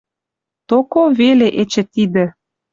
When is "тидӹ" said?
1.93-2.25